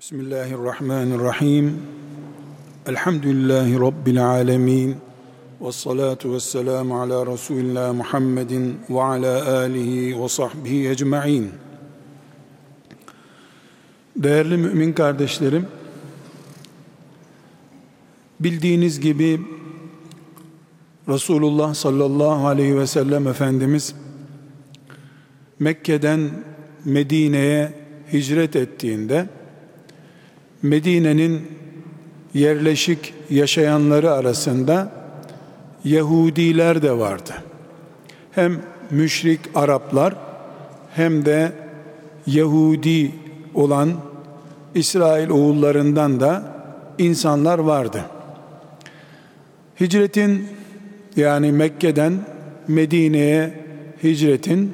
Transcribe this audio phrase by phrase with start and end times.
[0.00, 1.82] Bismillahirrahmanirrahim.
[2.86, 4.96] Elhamdülillahi Rabbil alemin.
[5.60, 11.50] Ve salatu ve selamu ala Resulillah Muhammedin ve ala alihi ve sahbihi ecma'in.
[14.16, 15.66] Değerli mümin kardeşlerim,
[18.40, 19.40] bildiğiniz gibi
[21.08, 23.94] Resulullah sallallahu aleyhi ve sellem Efendimiz
[25.58, 26.30] Mekke'den
[26.84, 27.72] Medine'ye
[28.12, 29.39] hicret ettiğinde
[30.62, 31.42] Medine'nin
[32.34, 34.92] yerleşik yaşayanları arasında
[35.84, 37.34] Yahudiler de vardı.
[38.32, 38.58] Hem
[38.90, 40.14] müşrik Araplar
[40.94, 41.52] hem de
[42.26, 43.14] Yahudi
[43.54, 43.92] olan
[44.74, 46.56] İsrail oğullarından da
[46.98, 48.04] insanlar vardı.
[49.80, 50.48] Hicretin
[51.16, 52.12] yani Mekke'den
[52.68, 53.64] Medine'ye
[54.02, 54.72] hicretin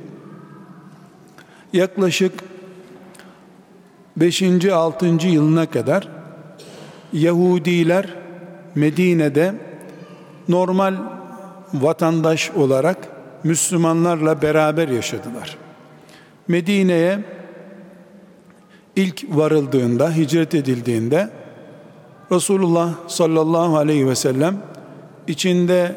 [1.73, 2.32] yaklaşık
[4.16, 4.43] 5.
[4.73, 5.06] 6.
[5.06, 6.09] yılına kadar
[7.12, 8.15] Yahudiler
[8.74, 9.54] Medine'de
[10.49, 10.95] normal
[11.74, 13.09] vatandaş olarak
[13.45, 15.57] Müslümanlarla beraber yaşadılar.
[16.49, 17.18] Medine'ye
[18.96, 21.30] ilk varıldığında, hicret edildiğinde
[22.33, 24.57] Resulullah sallallahu aleyhi ve sellem
[25.29, 25.95] içinde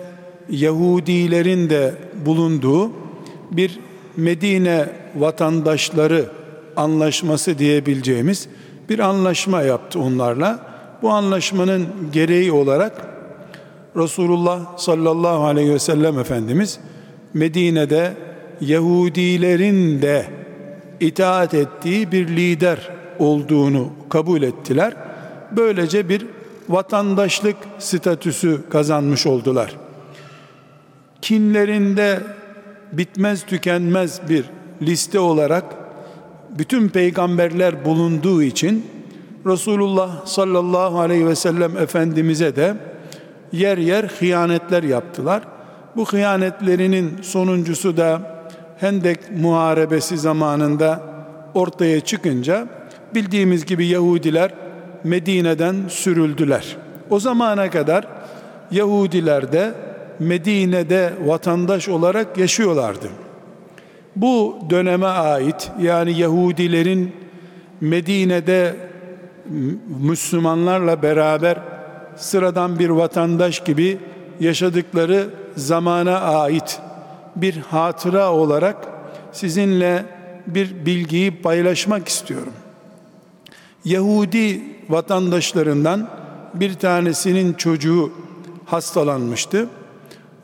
[0.50, 2.92] Yahudilerin de bulunduğu
[3.52, 3.80] bir
[4.18, 6.39] Medine vatandaşları
[6.80, 8.48] anlaşması diyebileceğimiz
[8.90, 10.60] bir anlaşma yaptı onlarla.
[11.02, 13.08] Bu anlaşmanın gereği olarak
[13.96, 16.80] Resulullah sallallahu aleyhi ve sellem Efendimiz
[17.34, 18.14] Medine'de
[18.62, 20.26] Yahudilerin de
[21.00, 24.94] itaat ettiği bir lider olduğunu kabul ettiler.
[25.52, 26.26] Böylece bir
[26.70, 29.76] vatandaşlık statüsü kazanmış oldular.
[31.22, 32.20] Kinlerinde
[32.92, 34.46] bitmez tükenmez bir
[34.82, 35.66] liste olarak
[36.58, 38.86] bütün peygamberler bulunduğu için
[39.46, 42.76] Resulullah sallallahu aleyhi ve sellem Efendimiz'e de
[43.52, 45.44] yer yer hıyanetler yaptılar.
[45.96, 48.22] Bu hıyanetlerinin sonuncusu da
[48.78, 51.04] Hendek Muharebesi zamanında
[51.54, 52.68] ortaya çıkınca
[53.16, 54.52] bildiğimiz gibi Yahudiler
[55.04, 56.78] Medine'den sürüldüler.
[57.10, 58.08] O zamana kadar
[58.72, 59.74] Yahudiler de
[60.20, 63.08] Medine'de vatandaş olarak yaşıyorlardı.
[64.22, 67.16] Bu döneme ait yani Yahudilerin
[67.82, 68.76] Medine'de
[70.02, 71.58] Müslümanlarla beraber
[72.16, 73.98] sıradan bir vatandaş gibi
[74.40, 76.80] yaşadıkları zamana ait
[77.36, 78.76] bir hatıra olarak
[79.32, 80.06] sizinle
[80.48, 82.54] bir bilgiyi paylaşmak istiyorum.
[83.86, 86.08] Yahudi vatandaşlarından
[86.54, 88.12] bir tanesinin çocuğu
[88.66, 89.68] hastalanmıştı.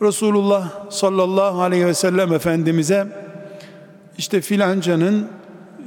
[0.02, 3.25] Resulullah sallallahu aleyhi ve sellem Efendimiz'e
[4.18, 5.28] işte filancanın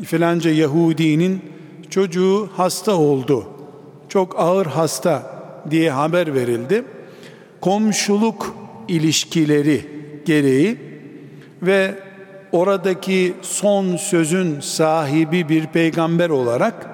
[0.05, 1.43] filanca Yahudinin
[1.91, 3.47] çocuğu hasta oldu.
[4.09, 6.85] Çok ağır hasta diye haber verildi.
[7.61, 8.55] Komşuluk
[8.89, 9.87] ilişkileri
[10.25, 10.79] gereği
[11.63, 11.95] ve
[12.53, 16.87] oradaki son sözün sahibi bir peygamber olarak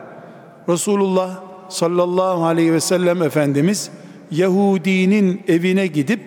[0.68, 3.90] Resulullah sallallahu aleyhi ve sellem Efendimiz
[4.30, 6.20] Yahudinin evine gidip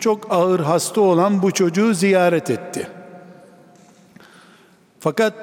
[0.00, 2.88] çok ağır hasta olan bu çocuğu ziyaret etti.
[5.02, 5.34] Fakat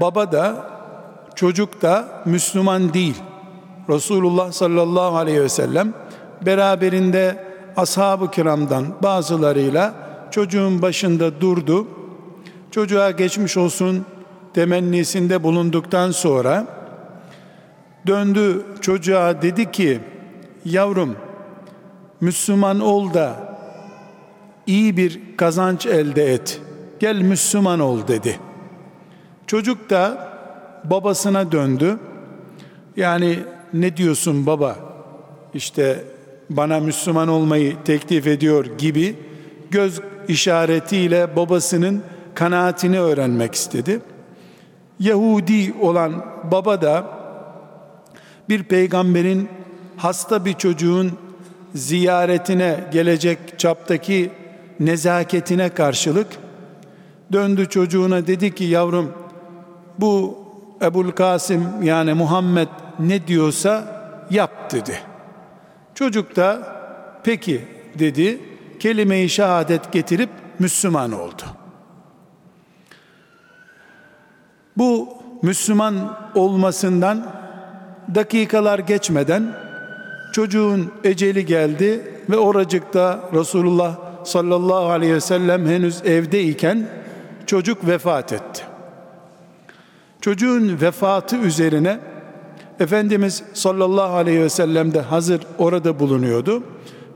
[0.00, 0.66] baba da
[1.34, 3.16] çocuk da Müslüman değil.
[3.88, 5.94] Resulullah sallallahu aleyhi ve sellem
[6.46, 7.44] beraberinde
[7.76, 9.94] ashab-ı kiramdan bazılarıyla
[10.30, 11.86] çocuğun başında durdu.
[12.70, 14.04] Çocuğa geçmiş olsun
[14.54, 16.66] temennisinde bulunduktan sonra
[18.06, 20.00] döndü çocuğa dedi ki
[20.64, 21.16] yavrum
[22.20, 23.56] Müslüman ol da
[24.66, 26.60] iyi bir kazanç elde et.
[27.00, 28.47] Gel Müslüman ol dedi.
[29.48, 30.28] Çocuk da
[30.84, 31.98] babasına döndü.
[32.96, 33.38] Yani
[33.72, 34.76] ne diyorsun baba?
[35.54, 36.04] İşte
[36.50, 39.16] bana Müslüman olmayı teklif ediyor gibi
[39.70, 42.02] göz işaretiyle babasının
[42.34, 44.00] kanaatini öğrenmek istedi.
[45.00, 47.06] Yahudi olan baba da
[48.48, 49.48] bir peygamberin
[49.96, 51.12] hasta bir çocuğun
[51.74, 54.30] ziyaretine gelecek çaptaki
[54.80, 56.26] nezaketine karşılık
[57.32, 59.12] döndü çocuğuna dedi ki yavrum
[59.98, 60.38] bu
[60.82, 62.68] Ebul Kasım yani Muhammed
[62.98, 63.98] ne diyorsa
[64.30, 64.98] yap dedi.
[65.94, 66.76] Çocuk da
[67.24, 67.64] peki
[67.98, 68.40] dedi.
[68.80, 71.42] Kelime-i şehadet getirip Müslüman oldu.
[74.76, 75.08] Bu
[75.42, 77.26] Müslüman olmasından
[78.14, 79.54] dakikalar geçmeden
[80.32, 86.88] çocuğun eceli geldi ve oracıkta Resulullah sallallahu aleyhi ve sellem henüz evdeyken
[87.46, 88.67] çocuk vefat etti.
[90.28, 91.98] Çocuğun vefatı üzerine
[92.80, 96.62] Efendimiz sallallahu aleyhi ve sellem de hazır orada bulunuyordu.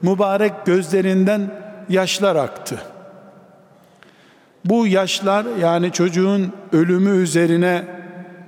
[0.02, 1.50] Mübarek gözlerinden
[1.88, 2.82] yaşlar aktı.
[4.64, 7.84] Bu yaşlar yani çocuğun ölümü üzerine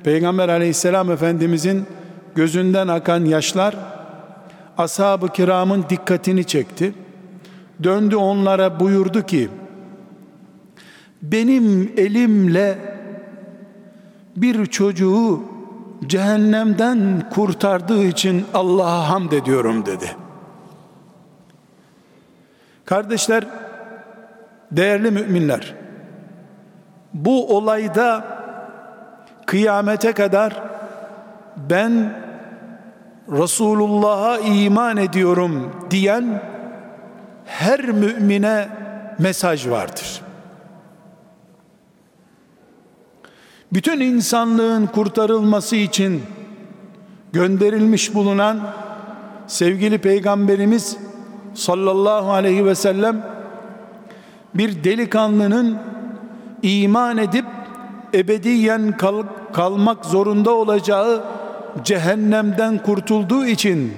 [0.05, 1.87] Peygamber aleyhisselam efendimizin
[2.35, 3.77] gözünden akan yaşlar
[4.79, 6.95] ashab-ı kiramın dikkatini çekti.
[7.83, 9.49] Döndü onlara buyurdu ki
[11.23, 12.94] benim elimle
[14.37, 15.43] bir çocuğu
[16.07, 20.17] cehennemden kurtardığı için Allah'a hamd ediyorum dedi.
[22.85, 23.45] Kardeşler,
[24.73, 25.75] değerli müminler,
[27.15, 28.25] bu olayda
[29.47, 30.63] kıyamete kadar
[31.57, 32.25] ben
[33.29, 36.43] Resulullah'a iman ediyorum diyen
[37.47, 38.69] her mümine
[39.19, 40.24] mesaj vardır.
[43.73, 46.23] Bütün insanlığın kurtarılması için
[47.33, 48.61] gönderilmiş bulunan
[49.47, 50.97] sevgili peygamberimiz
[51.55, 53.27] sallallahu aleyhi ve sellem
[54.55, 55.79] bir delikanlının
[56.63, 57.45] iman edip
[58.15, 59.23] ebediyen kal
[59.53, 61.25] kalmak zorunda olacağı
[61.85, 63.93] cehennemden kurtulduğu için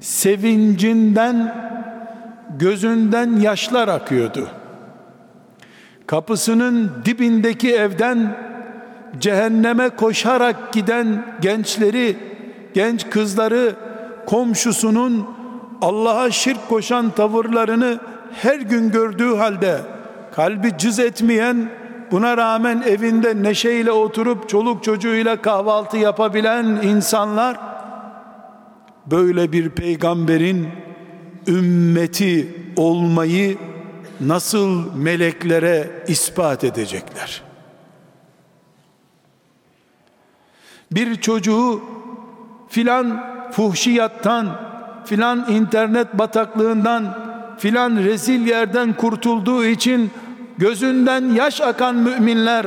[0.00, 1.54] sevincinden
[2.58, 4.48] gözünden yaşlar akıyordu.
[6.06, 8.36] Kapısının dibindeki evden
[9.20, 12.16] cehenneme koşarak giden gençleri,
[12.74, 13.76] genç kızları,
[14.26, 15.26] komşusunun
[15.82, 17.98] Allah'a şirk koşan tavırlarını
[18.32, 19.80] her gün gördüğü halde
[20.34, 21.68] kalbi cız etmeyen
[22.10, 27.56] buna rağmen evinde neşeyle oturup çoluk çocuğuyla kahvaltı yapabilen insanlar
[29.06, 30.68] böyle bir peygamberin
[31.46, 33.58] ümmeti olmayı
[34.20, 37.45] nasıl meleklere ispat edecekler?
[40.92, 41.80] Bir çocuğu
[42.68, 44.48] filan fuhşiyattan,
[45.04, 47.18] filan internet bataklığından,
[47.58, 50.10] filan rezil yerden kurtulduğu için
[50.58, 52.66] gözünden yaş akan müminler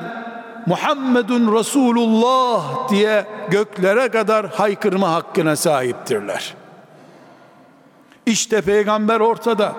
[0.65, 6.53] Muhammedun Resulullah diye göklere kadar haykırma hakkına sahiptirler.
[8.25, 9.73] İşte peygamber ortada.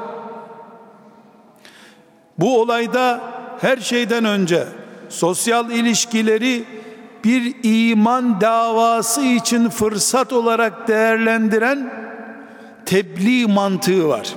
[2.38, 3.20] Bu olayda
[3.60, 4.66] her şeyden önce
[5.08, 6.64] sosyal ilişkileri
[7.24, 11.92] bir iman davası için fırsat olarak değerlendiren
[12.86, 14.34] tebliğ mantığı var.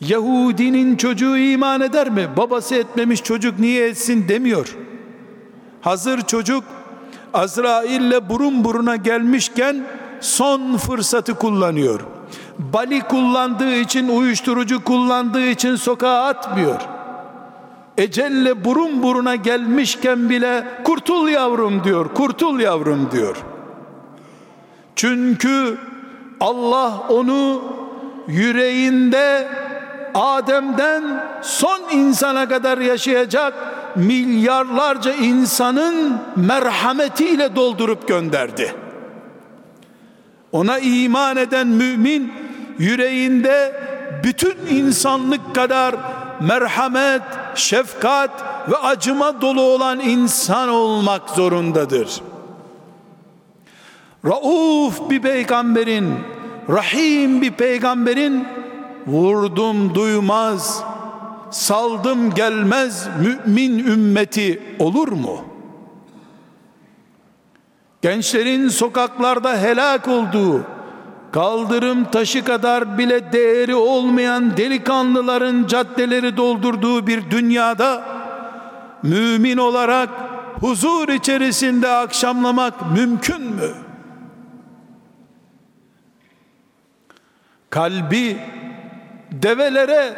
[0.00, 2.28] Yahudinin çocuğu iman eder mi?
[2.36, 4.76] Babası etmemiş çocuk niye etsin demiyor.
[5.80, 6.64] Hazır çocuk
[7.34, 9.86] Azrail'le burun buruna gelmişken
[10.20, 12.00] son fırsatı kullanıyor.
[12.58, 16.80] Bali kullandığı için, uyuşturucu kullandığı için sokağa atmıyor.
[17.98, 23.36] Ecelle burun buruna gelmişken bile kurtul yavrum diyor, kurtul yavrum diyor.
[24.96, 25.78] Çünkü
[26.40, 27.62] Allah onu
[28.28, 29.48] yüreğinde
[30.14, 33.54] Adem'den son insana kadar yaşayacak
[33.96, 38.74] milyarlarca insanın merhametiyle doldurup gönderdi.
[40.52, 42.32] Ona iman eden mümin
[42.78, 43.72] yüreğinde
[44.24, 45.94] bütün insanlık kadar
[46.42, 47.22] merhamet,
[47.54, 48.30] şefkat
[48.70, 52.20] ve acıma dolu olan insan olmak zorundadır.
[54.24, 56.14] Rauf bir peygamberin,
[56.68, 58.46] rahim bir peygamberin
[59.06, 60.84] vurdum duymaz,
[61.50, 65.44] saldım gelmez mümin ümmeti olur mu?
[68.02, 70.62] Gençlerin sokaklarda helak olduğu,
[71.32, 78.02] kaldırım taşı kadar bile değeri olmayan delikanlıların caddeleri doldurduğu bir dünyada
[79.02, 80.08] mümin olarak
[80.60, 83.70] huzur içerisinde akşamlamak mümkün mü?
[87.70, 88.36] Kalbi
[89.32, 90.14] develere,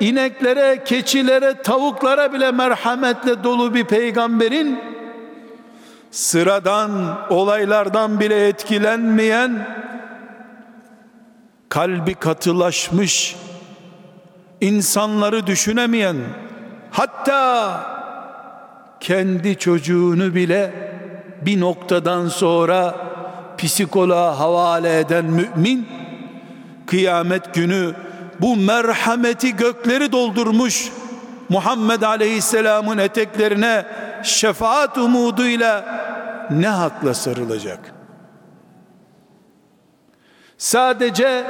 [0.00, 4.80] ineklere, keçilere, tavuklara bile merhametle dolu bir peygamberin
[6.10, 9.66] sıradan olaylardan bile etkilenmeyen
[11.72, 13.36] kalbi katılaşmış
[14.60, 16.16] insanları düşünemeyen
[16.90, 17.80] hatta
[19.00, 20.72] kendi çocuğunu bile
[21.42, 22.96] bir noktadan sonra
[23.58, 25.88] psikoloğa havale eden mümin
[26.86, 27.94] kıyamet günü
[28.40, 30.90] bu merhameti gökleri doldurmuş
[31.48, 33.86] Muhammed Aleyhisselam'ın eteklerine
[34.22, 35.84] şefaat umuduyla
[36.50, 38.01] ne hakla sarılacak?
[40.62, 41.44] Sadece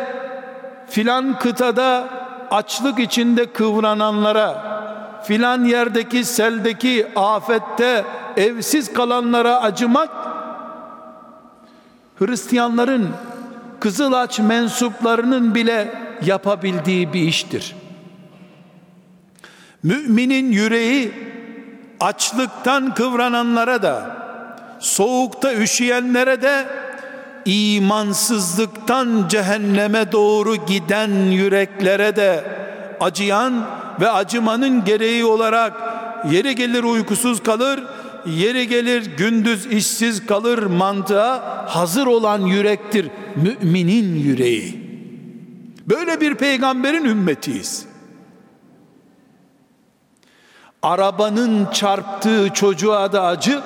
[0.89, 2.09] filan kıtada
[2.51, 4.65] açlık içinde kıvrananlara,
[5.25, 8.05] filan yerdeki seldeki afette
[8.37, 10.11] evsiz kalanlara acımak
[12.19, 13.09] Hristiyanların
[13.81, 17.77] Kızılaç mensuplarının bile yapabildiği bir iştir.
[19.83, 21.13] Müminin yüreği
[22.01, 24.17] açlıktan kıvrananlara da
[24.81, 26.83] soğukta üşüyenlere de
[27.45, 32.45] imansızlıktan cehenneme doğru giden yüreklere de
[33.01, 33.67] acıyan
[34.01, 35.73] ve acımanın gereği olarak
[36.31, 37.81] yeri gelir uykusuz kalır,
[38.27, 44.83] yeri gelir gündüz işsiz kalır mantığa hazır olan yürektir müminin yüreği.
[45.87, 47.85] Böyle bir peygamberin ümmetiyiz.
[50.83, 53.61] Arabanın çarptığı çocuğa da acı,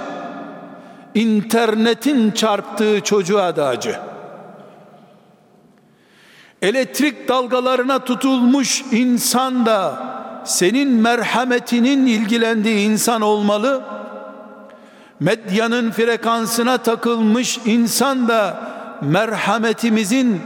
[1.16, 3.96] internetin çarptığı çocuğa da acı.
[6.62, 9.98] Elektrik dalgalarına tutulmuş insan da
[10.44, 13.82] senin merhametinin ilgilendiği insan olmalı.
[15.20, 18.60] Medyanın frekansına takılmış insan da
[19.00, 20.40] merhametimizin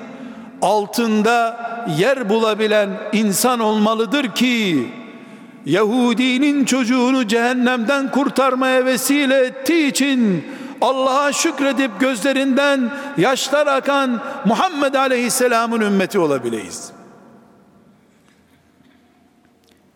[0.62, 1.60] altında
[1.98, 4.86] yer bulabilen insan olmalıdır ki
[5.66, 10.44] Yahudinin çocuğunu cehennemden kurtarmaya vesile ettiği için
[10.80, 16.90] Allah'a şükredip gözlerinden yaşlar akan Muhammed Aleyhisselam'ın ümmeti olabileyiz.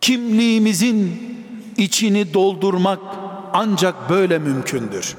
[0.01, 1.35] Kimliğimizin
[1.77, 2.99] içini doldurmak
[3.53, 5.15] ancak böyle mümkündür.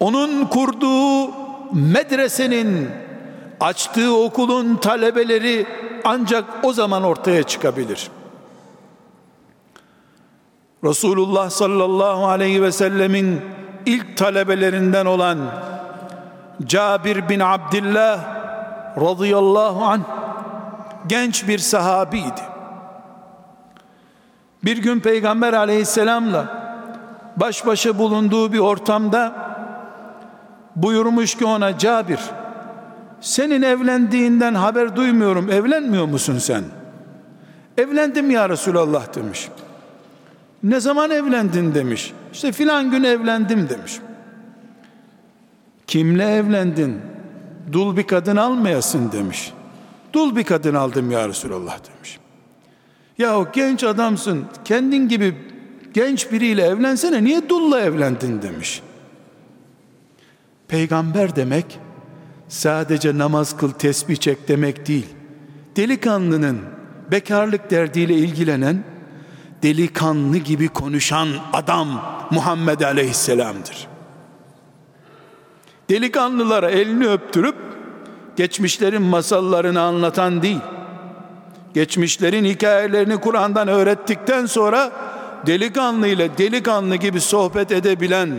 [0.00, 1.30] Onun kurduğu
[1.72, 2.90] medresenin
[3.60, 5.66] açtığı okulun talebeleri
[6.04, 8.10] ancak o zaman ortaya çıkabilir.
[10.84, 13.40] Resulullah sallallahu aleyhi ve sellemin
[13.86, 15.38] ilk talebelerinden olan
[16.66, 18.20] Cabir bin Abdullah
[19.00, 20.00] radıyallahu an
[21.06, 22.40] genç bir sahabiydi.
[24.64, 26.46] Bir gün Peygamber aleyhisselamla
[27.36, 29.32] baş başa bulunduğu bir ortamda
[30.76, 32.20] buyurmuş ki ona Cabir
[33.20, 36.64] senin evlendiğinden haber duymuyorum evlenmiyor musun sen?
[37.78, 39.48] Evlendim ya Resulallah demiş.
[40.64, 42.12] Ne zaman evlendin demiş.
[42.32, 43.98] İşte filan gün evlendim demiş.
[45.86, 47.00] Kimle evlendin?
[47.72, 49.52] Dul bir kadın almayasın demiş.
[50.12, 52.18] Dul bir kadın aldım ya Resulallah demiş.
[53.18, 55.34] Ya o genç adamsın kendin gibi
[55.94, 58.82] genç biriyle evlensene niye dulla evlendin demiş.
[60.68, 61.78] Peygamber demek
[62.48, 65.06] sadece namaz kıl tesbih çek demek değil.
[65.76, 66.60] Delikanlının
[67.10, 68.93] bekarlık derdiyle ilgilenen
[69.64, 71.88] delikanlı gibi konuşan adam
[72.30, 73.86] Muhammed Aleyhisselam'dır.
[75.90, 77.56] Delikanlılara elini öptürüp
[78.36, 80.60] geçmişlerin masallarını anlatan değil.
[81.74, 84.92] Geçmişlerin hikayelerini Kur'an'dan öğrettikten sonra
[85.46, 88.30] delikanlı ile delikanlı gibi sohbet edebilen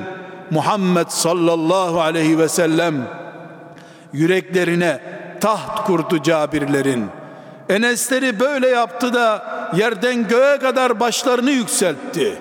[0.52, 2.96] Muhammed sallallahu aleyhi ve sellem
[4.14, 5.02] yüreklerine
[5.42, 7.06] taht kurdu Cabirlerin.
[7.70, 9.46] Enesleri böyle yaptı da
[9.76, 12.38] yerden göğe kadar başlarını yükseltti.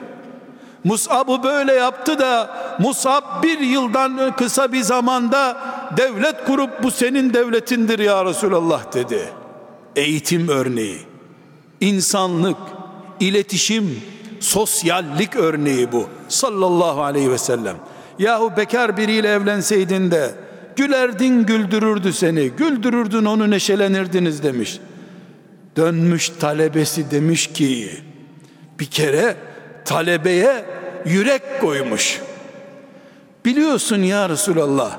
[0.84, 5.56] Mus'ab'ı böyle yaptı da Mus'ab bir yıldan kısa bir zamanda
[5.96, 9.28] devlet kurup bu senin devletindir ya Resulallah dedi.
[9.96, 10.98] Eğitim örneği,
[11.80, 12.56] insanlık,
[13.20, 14.02] iletişim,
[14.40, 17.76] sosyallik örneği bu sallallahu aleyhi ve sellem.
[18.18, 20.30] Yahu bekar biriyle evlenseydin de
[20.76, 24.78] gülerdin güldürürdü seni, güldürürdün onu neşelenirdiniz demiş.
[25.76, 27.90] Dönmüş talebesi demiş ki
[28.80, 29.36] bir kere
[29.84, 30.64] talebeye
[31.04, 32.20] yürek koymuş.
[33.44, 34.98] Biliyorsun ya Resulallah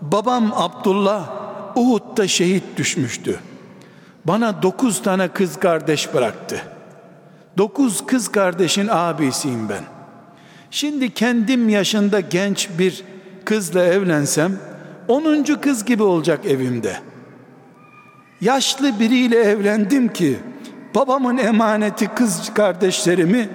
[0.00, 1.30] babam Abdullah
[1.76, 3.40] Uhud'da şehit düşmüştü.
[4.24, 6.62] Bana dokuz tane kız kardeş bıraktı.
[7.58, 9.84] Dokuz kız kardeşin abisiyim ben.
[10.70, 13.04] Şimdi kendim yaşında genç bir
[13.44, 14.58] kızla evlensem
[15.08, 16.96] onuncu kız gibi olacak evimde.
[18.40, 20.36] Yaşlı biriyle evlendim ki
[20.94, 23.48] babamın emaneti kız kardeşlerimi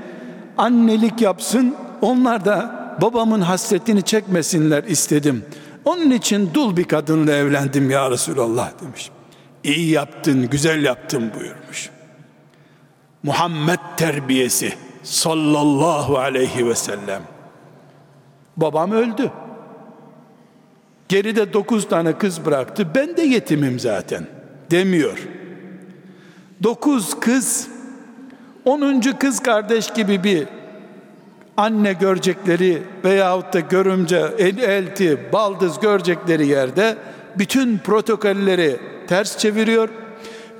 [0.58, 5.46] annelik yapsın onlar da babamın hasretini çekmesinler istedim.
[5.86, 9.10] Onun için dul bir kadınla evlendim ya Resulallah demiş.
[9.64, 11.90] İyi yaptın, güzel yaptın buyurmuş.
[13.24, 14.74] Muhammed terbiyesi
[15.04, 17.22] sallallahu aleyhi ve sellem.
[18.58, 19.32] Babam öldü.
[21.10, 22.88] Geride dokuz tane kız bıraktı.
[22.96, 24.28] Ben de yetimim zaten
[24.72, 25.18] demiyor.
[26.64, 27.68] Dokuz kız,
[28.66, 30.48] onuncu kız kardeş gibi bir
[31.58, 36.98] anne görecekleri veyahut da görümce, el, elti, baldız görecekleri yerde
[37.38, 38.78] bütün protokolleri
[39.08, 39.90] ters çeviriyor.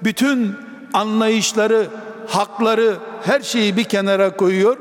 [0.04, 0.56] Bütün
[0.94, 1.88] anlayışları,
[2.28, 2.96] hakları,
[3.26, 4.78] her şeyi bir kenara koyuyor.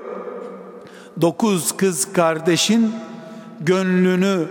[1.20, 2.92] Dokuz kız kardeşin
[3.60, 4.46] gönlünü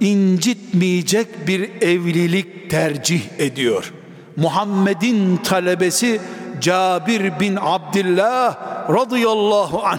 [0.00, 3.92] incitmeyecek bir evlilik tercih ediyor.
[4.36, 6.20] Muhammed'in talebesi
[6.60, 8.56] Cabir bin Abdullah
[8.90, 9.98] radıyallahu anh.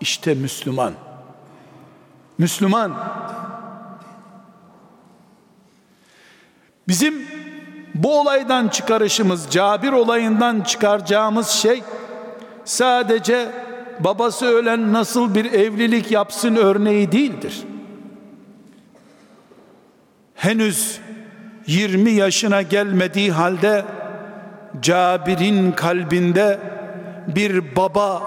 [0.00, 0.92] İşte Müslüman.
[2.38, 2.94] Müslüman.
[6.88, 7.26] Bizim
[7.94, 11.82] bu olaydan çıkarışımız, Cabir olayından çıkaracağımız şey
[12.64, 13.50] sadece
[14.00, 17.64] babası ölen nasıl bir evlilik yapsın örneği değildir.
[20.40, 20.98] Henüz
[21.66, 23.84] 20 yaşına gelmediği halde
[24.82, 26.60] Cabir'in kalbinde
[27.28, 28.22] bir baba,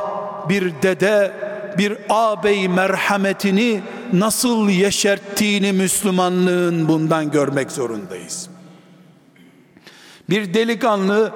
[0.50, 1.32] bir dede,
[1.78, 3.82] bir ağabey merhametini
[4.14, 8.50] nasıl yeşerttiğini Müslümanlığın bundan görmek zorundayız.
[10.30, 11.32] Bir delikanlı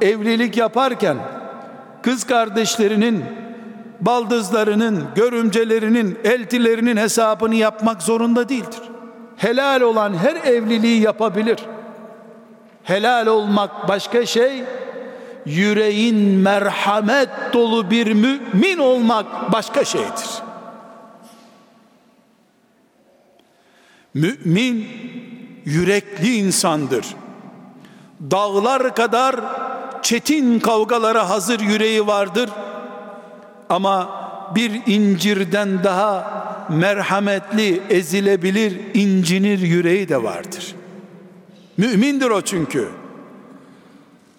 [0.00, 1.16] evlilik yaparken
[2.02, 3.24] kız kardeşlerinin,
[4.00, 8.90] baldızlarının, görümcelerinin, eltilerinin hesabını yapmak zorunda değildir.
[9.40, 11.58] Helal olan her evliliği yapabilir.
[12.82, 14.64] Helal olmak başka şey,
[15.46, 20.28] yüreğin merhamet dolu bir mümin olmak başka şeydir.
[24.14, 24.88] Mümin
[25.64, 27.06] yürekli insandır.
[28.30, 29.36] Dağlar kadar
[30.02, 32.50] çetin kavgalara hazır yüreği vardır.
[33.68, 34.08] Ama
[34.54, 36.39] bir incirden daha
[36.70, 40.74] merhametli, ezilebilir, incinir yüreği de vardır.
[41.76, 42.88] Mümindir o çünkü.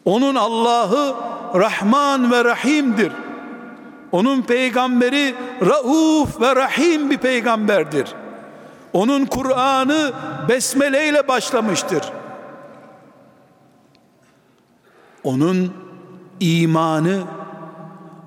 [0.05, 1.15] Onun Allah'ı
[1.59, 3.11] Rahman ve Rahim'dir.
[4.11, 8.13] Onun peygamberi Rauf ve Rahim bir peygamberdir.
[8.93, 10.11] Onun Kur'an'ı
[10.49, 12.03] besmele ile başlamıştır.
[15.23, 15.73] Onun
[16.39, 17.21] imanı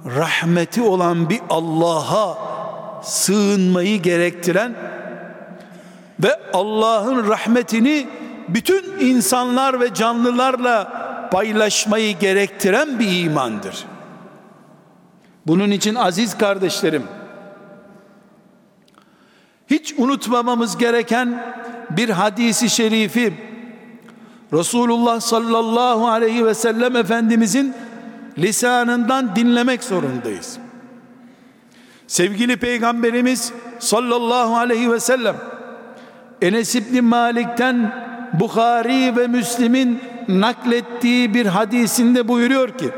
[0.07, 2.54] rahmeti olan bir Allah'a
[3.05, 4.75] sığınmayı gerektiren
[6.23, 8.07] ve Allah'ın rahmetini
[8.49, 13.85] bütün insanlar ve canlılarla paylaşmayı gerektiren bir imandır.
[15.47, 17.03] Bunun için aziz kardeşlerim,
[19.71, 21.55] hiç unutmamamız gereken
[21.91, 23.35] bir hadisi şerifi
[24.53, 27.75] Resulullah sallallahu aleyhi ve sellem Efendimizin
[28.39, 30.59] lisanından dinlemek zorundayız.
[32.07, 35.37] Sevgili Peygamberimiz sallallahu aleyhi ve sellem
[36.43, 38.05] Enes İbni Malik'ten
[38.41, 42.91] Bukhari ve Müslim'in naklettiği bir hadisinde buyuruyor ki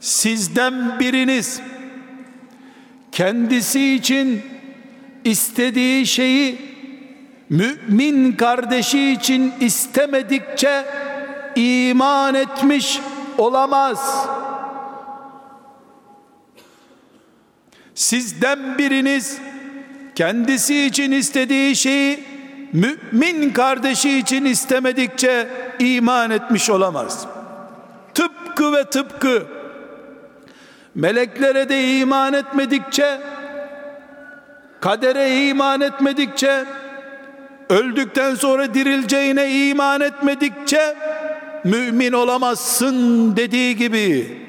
[0.00, 1.60] sizden biriniz
[3.12, 4.42] kendisi için
[5.24, 6.58] istediği şeyi
[7.50, 10.84] mümin kardeşi için istemedikçe
[11.56, 13.00] iman etmiş
[13.38, 14.26] olamaz.
[17.94, 19.38] Sizden biriniz
[20.14, 22.24] kendisi için istediği şeyi
[22.72, 27.26] mümin kardeşi için istemedikçe iman etmiş olamaz.
[28.14, 29.46] Tıpkı ve tıpkı
[30.94, 33.20] meleklere de iman etmedikçe
[34.80, 36.64] kadere iman etmedikçe
[37.68, 40.96] öldükten sonra dirileceğine iman etmedikçe
[41.64, 44.41] mümin olamazsın dediği gibi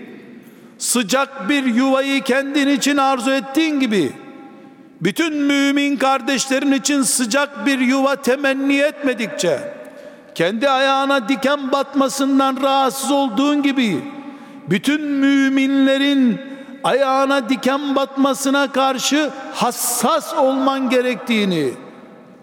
[0.84, 4.14] sıcak bir yuvayı kendin için arzu ettiğin gibi
[5.02, 9.74] bütün mümin kardeşlerin için sıcak bir yuva temenni etmedikçe
[10.36, 14.00] kendi ayağına diken batmasından rahatsız olduğun gibi
[14.70, 16.42] bütün müminlerin
[16.84, 21.70] ayağına diken batmasına karşı hassas olman gerektiğini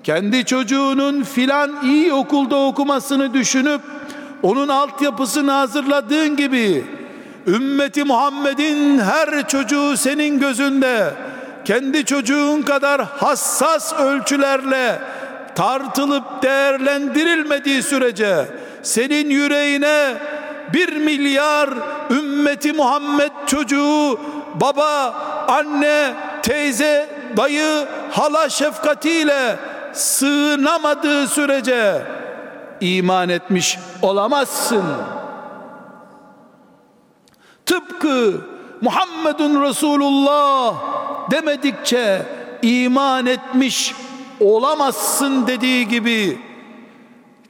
[0.04, 3.80] kendi çocuğunun filan iyi okulda okumasını düşünüp
[4.42, 6.84] onun altyapısını hazırladığın gibi
[7.46, 11.14] ümmeti Muhammed'in her çocuğu senin gözünde
[11.64, 14.98] kendi çocuğun kadar hassas ölçülerle
[15.54, 18.46] tartılıp değerlendirilmediği sürece
[18.82, 20.14] senin yüreğine
[20.72, 21.70] bir milyar
[22.10, 24.20] ümmeti Muhammed çocuğu
[24.54, 25.14] baba,
[25.48, 29.56] anne, teyze, dayı, hala şefkatiyle
[29.92, 32.02] sığınamadığı sürece
[32.80, 34.84] iman etmiş olamazsın.
[38.10, 38.40] Tıpkı
[38.80, 40.74] Muhammedun Resulullah
[41.30, 42.22] demedikçe
[42.62, 43.94] iman etmiş
[44.40, 46.38] olamazsın dediği gibi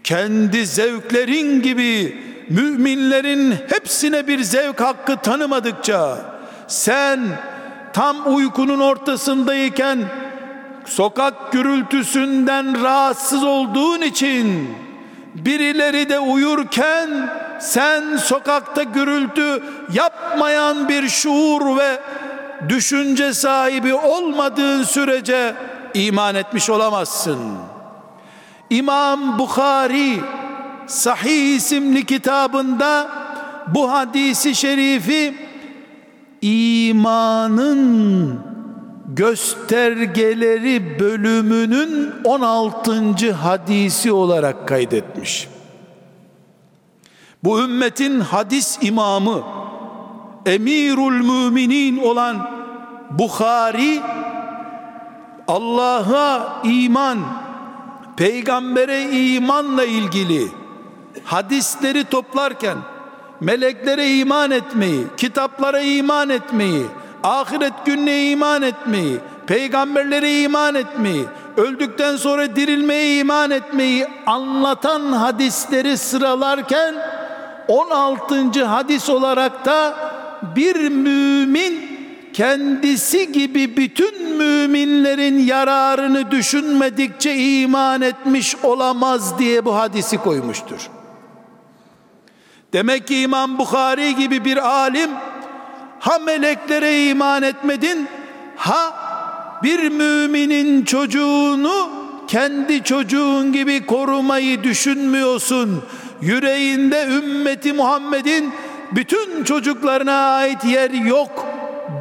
[0.05, 6.19] kendi zevklerin gibi müminlerin hepsine bir zevk hakkı tanımadıkça
[6.69, 7.21] sen
[7.93, 9.99] tam uykunun ortasındayken
[10.85, 14.69] sokak gürültüsünden rahatsız olduğun için
[15.35, 22.01] birileri de uyurken sen sokakta gürültü yapmayan bir şuur ve
[22.69, 25.55] düşünce sahibi olmadığın sürece
[25.95, 27.39] iman etmiş olamazsın.
[28.71, 30.21] İmam Bukhari
[30.87, 33.09] Sahih isimli kitabında
[33.75, 35.35] bu hadisi şerifi
[36.43, 37.81] imanın
[39.09, 43.33] göstergeleri bölümünün 16.
[43.33, 45.49] hadisi olarak kaydetmiş.
[47.45, 49.43] Bu ümmetin hadis imamı
[50.47, 52.51] emirul müminin olan
[53.11, 54.01] Bukhari
[55.49, 57.19] Allah'a iman
[58.17, 60.49] peygambere imanla ilgili
[61.25, 62.79] hadisleri toplarken
[63.41, 66.87] meleklere iman etmeyi, kitaplara iman etmeyi,
[67.23, 71.25] ahiret gününe iman etmeyi, peygamberlere iman etmeyi,
[71.57, 76.95] öldükten sonra dirilmeye iman etmeyi anlatan hadisleri sıralarken
[77.71, 78.65] 16.
[78.65, 79.95] hadis olarak da
[80.57, 81.91] bir mümin
[82.33, 90.91] kendisi gibi bütün müminlerin yararını düşünmedikçe iman etmiş olamaz diye bu hadisi koymuştur.
[92.73, 95.11] Demek ki İmam Bukhari gibi bir alim
[96.01, 98.09] ha meleklere iman etmedin
[98.57, 98.95] ha
[99.63, 101.91] bir müminin çocuğunu
[102.29, 105.83] kendi çocuğun gibi korumayı düşünmüyorsun.
[106.23, 108.53] Yüreğinde ümmeti Muhammed'in
[108.93, 111.47] bütün çocuklarına ait yer yok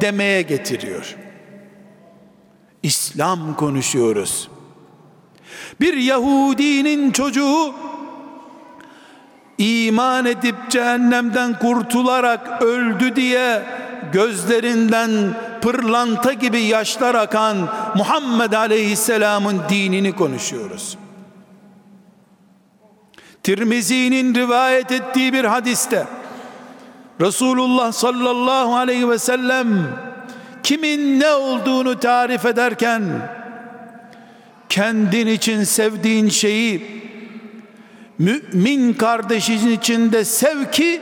[0.00, 1.16] demeye getiriyor.
[2.82, 4.48] İslam konuşuyoruz.
[5.80, 7.74] Bir Yahudinin çocuğu
[9.58, 13.62] iman edip cehennemden kurtularak öldü diye
[14.12, 15.10] gözlerinden
[15.62, 17.56] pırlanta gibi yaşlar akan
[17.96, 20.98] Muhammed Aleyhisselam'ın dinini konuşuyoruz.
[23.42, 26.06] Tirmizi'nin rivayet ettiği bir hadiste
[27.20, 29.98] Resulullah sallallahu aleyhi ve sellem
[30.62, 33.02] kimin ne olduğunu tarif ederken
[34.68, 37.00] kendin için sevdiğin şeyi
[38.18, 41.00] mümin kardeşin içinde sev ki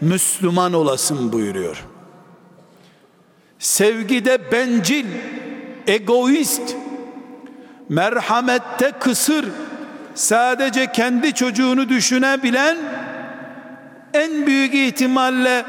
[0.00, 1.84] Müslüman olasın buyuruyor.
[3.58, 5.06] Sevgide bencil,
[5.86, 6.76] egoist,
[7.88, 9.44] merhamette kısır,
[10.14, 12.78] sadece kendi çocuğunu düşünebilen
[14.14, 15.64] en büyük ihtimalle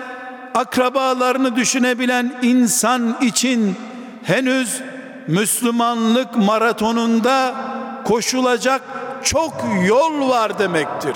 [0.56, 3.76] akrabalarını düşünebilen insan için
[4.24, 4.82] henüz
[5.28, 7.56] Müslümanlık maratonunda
[8.04, 8.82] koşulacak
[9.24, 9.54] çok
[9.88, 11.16] yol var demektir.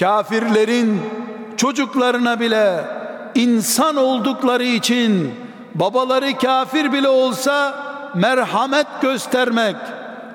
[0.00, 1.00] Kafirlerin
[1.56, 2.84] çocuklarına bile
[3.34, 5.34] insan oldukları için
[5.74, 7.74] babaları kafir bile olsa
[8.14, 9.76] merhamet göstermek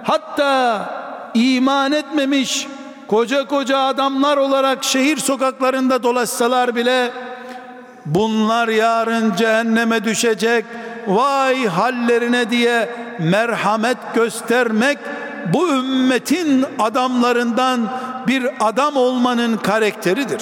[0.10, 0.86] hatta
[1.34, 2.68] iman etmemiş
[3.08, 7.12] koca koca adamlar olarak şehir sokaklarında dolaşsalar bile
[8.06, 10.66] bunlar yarın cehenneme düşecek
[11.08, 14.98] vay hallerine diye merhamet göstermek
[15.54, 17.90] bu ümmetin adamlarından
[18.28, 20.42] bir adam olmanın karakteridir.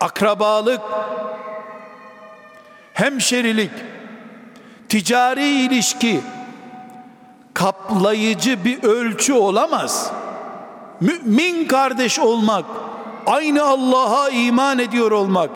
[0.00, 0.80] Akrabalık,
[2.92, 3.70] hemşerilik,
[4.88, 6.20] ticari ilişki
[7.54, 10.12] kaplayıcı bir ölçü olamaz.
[11.00, 12.64] Mümin kardeş olmak,
[13.26, 15.50] aynı Allah'a iman ediyor olmak,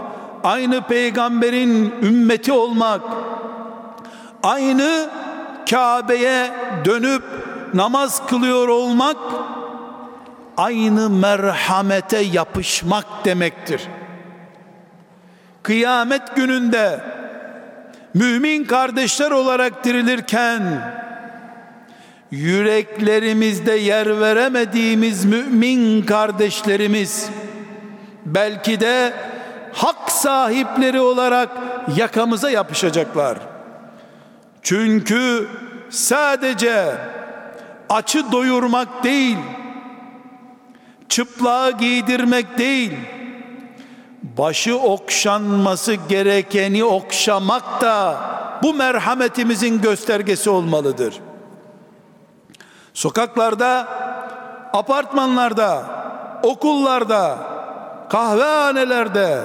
[0.44, 3.00] aynı peygamberin ümmeti olmak,
[4.42, 5.10] aynı
[5.70, 6.50] Kabe'ye
[6.84, 7.22] dönüp
[7.74, 9.16] namaz kılıyor olmak
[10.56, 13.88] aynı merhamete yapışmak demektir.
[15.62, 17.00] Kıyamet gününde
[18.14, 20.62] mümin kardeşler olarak dirilirken
[22.30, 27.30] yüreklerimizde yer veremediğimiz mümin kardeşlerimiz
[28.26, 29.12] belki de
[29.72, 31.48] hak sahipleri olarak
[31.96, 33.38] yakamıza yapışacaklar.
[34.62, 35.48] Çünkü
[35.90, 36.94] sadece
[37.88, 39.36] açı doyurmak değil,
[41.08, 42.92] çıplağı giydirmek değil,
[44.22, 48.20] başı okşanması gerekeni okşamak da
[48.62, 51.20] bu merhametimizin göstergesi olmalıdır.
[52.98, 53.88] Sokaklarda,
[54.72, 55.84] apartmanlarda,
[56.42, 57.38] okullarda,
[58.08, 59.40] kahvehanelerde,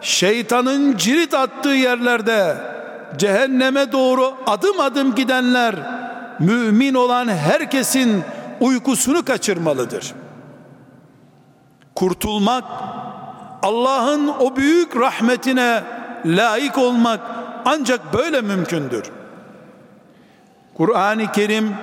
[0.00, 2.56] şeytanın cirit attığı yerlerde
[3.16, 5.74] cehenneme doğru adım adım gidenler
[6.38, 8.24] mümin olan herkesin
[8.60, 10.14] uykusunu kaçırmalıdır.
[11.94, 12.64] Kurtulmak
[13.62, 15.82] Allah'ın o büyük rahmetine
[16.24, 17.20] layık olmak
[17.64, 19.04] ancak böyle mümkündür.
[20.76, 21.74] Kur'an-ı Kerim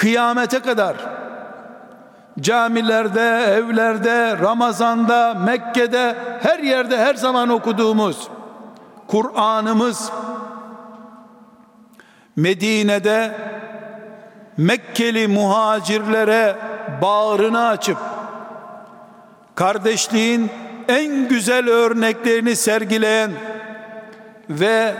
[0.00, 0.96] kıyamete kadar.
[2.40, 8.28] Camilerde, evlerde, Ramazan'da, Mekke'de her yerde her zaman okuduğumuz
[9.06, 10.12] Kur'an'ımız
[12.36, 13.34] Medine'de
[14.56, 16.56] Mekkeli muhacirlere
[17.02, 17.98] bağrını açıp
[19.54, 20.50] kardeşliğin
[20.88, 23.30] en güzel örneklerini sergileyen
[24.50, 24.94] ve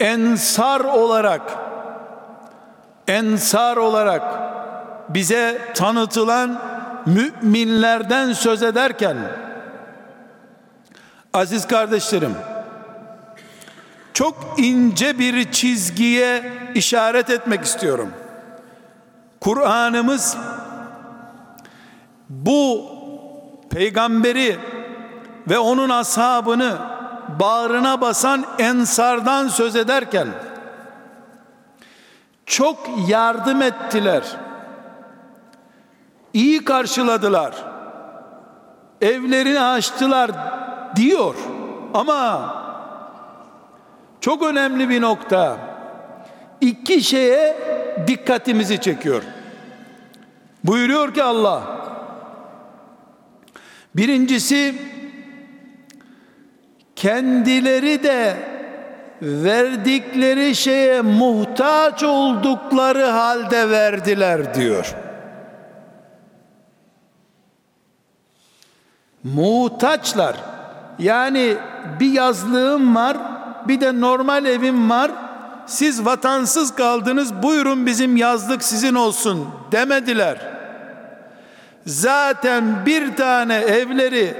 [0.00, 1.69] ensar olarak
[3.10, 4.22] ensar olarak
[5.08, 6.60] bize tanıtılan
[7.06, 9.16] müminlerden söz ederken
[11.32, 12.34] aziz kardeşlerim
[14.14, 18.10] çok ince bir çizgiye işaret etmek istiyorum.
[19.40, 20.36] Kur'an'ımız
[22.28, 22.86] bu
[23.70, 24.58] peygamberi
[25.48, 26.76] ve onun ashabını
[27.40, 30.28] bağrına basan ensardan söz ederken
[32.50, 34.22] çok yardım ettiler.
[36.32, 37.54] İyi karşıladılar.
[39.00, 40.30] Evlerini açtılar
[40.96, 41.34] diyor.
[41.94, 42.54] Ama
[44.20, 45.56] çok önemli bir nokta.
[46.60, 47.56] İki şeye
[48.06, 49.22] dikkatimizi çekiyor.
[50.64, 51.62] Buyuruyor ki Allah.
[53.96, 54.74] Birincisi
[56.96, 58.36] kendileri de
[59.22, 64.94] verdikleri şeye muhtaç oldukları halde verdiler diyor.
[69.24, 70.36] Muhtaçlar.
[70.98, 71.56] Yani
[72.00, 73.16] bir yazlığım var,
[73.68, 75.10] bir de normal evim var.
[75.66, 80.38] Siz vatansız kaldınız, buyurun bizim yazlık sizin olsun demediler.
[81.86, 84.34] Zaten bir tane evleri,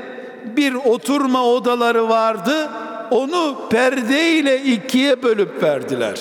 [0.45, 2.69] bir oturma odaları vardı
[3.12, 6.20] Onu perdeyle ikiye bölüp verdiler.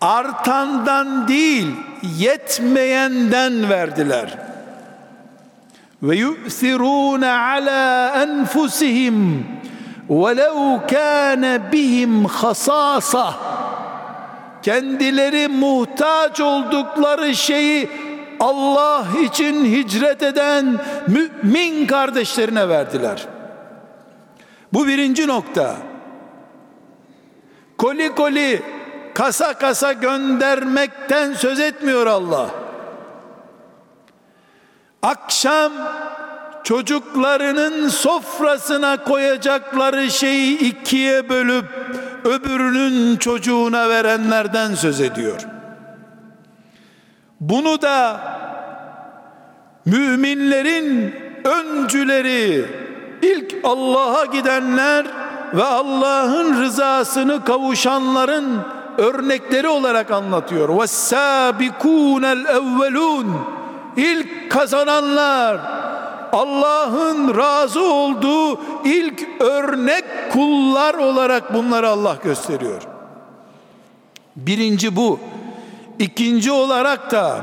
[0.00, 1.66] Artandan değil,
[2.18, 4.38] yetmeyenden verdiler.
[6.02, 9.46] Ve yu'sirûne ala enfusihim
[10.10, 13.32] وَلَوْ كَانَ بِهِمْ خَصَاصَةً
[14.62, 17.88] Kendileri muhtaç oldukları şeyi
[18.40, 23.26] Allah için hicret eden mümin kardeşlerine verdiler.
[24.75, 25.75] Bu birinci nokta.
[27.77, 28.61] Koli koli
[29.13, 32.49] kasa kasa göndermekten söz etmiyor Allah.
[35.01, 35.71] Akşam
[36.63, 41.65] çocuklarının sofrasına koyacakları şeyi ikiye bölüp
[42.23, 45.41] öbürünün çocuğuna verenlerden söz ediyor.
[47.39, 48.21] Bunu da
[49.85, 52.84] müminlerin öncüleri
[53.22, 55.06] ilk Allah'a gidenler
[55.54, 58.60] ve Allah'ın rızasını kavuşanların
[58.98, 60.68] örnekleri olarak anlatıyor.
[60.68, 63.26] وَالسَّابِكُونَ الْاَوَّلُونَ
[63.96, 65.60] ilk kazananlar
[66.32, 72.82] Allah'ın razı olduğu ilk örnek kullar olarak bunları Allah gösteriyor.
[74.36, 75.18] Birinci bu.
[75.98, 77.40] İkinci olarak da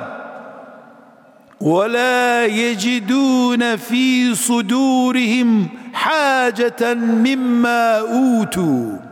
[1.62, 6.93] وَلَا يَجِدُونَ ف۪ي صُدُورِهِمْ حَاجَةً
[7.25, 9.07] مِمَّا اُوتُوا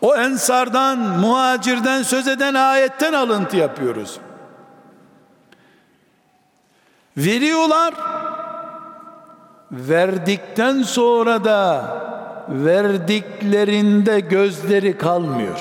[0.00, 4.18] O ensardan, muhacirden söz eden ayetten alıntı yapıyoruz.
[7.16, 7.94] Veriyorlar.
[9.72, 11.96] Verdikten sonra da
[12.48, 15.60] verdiklerinde gözleri kalmıyor.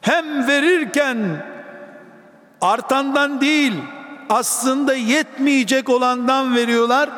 [0.00, 1.44] Hem verirken
[2.65, 3.73] artandan değil
[4.29, 7.09] aslında yetmeyecek olandan veriyorlar.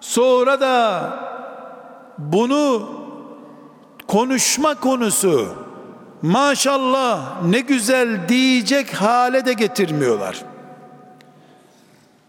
[0.00, 1.02] Sonra da
[2.18, 2.88] bunu
[4.08, 5.54] konuşma konusu
[6.22, 10.42] maşallah ne güzel diyecek hale de getirmiyorlar.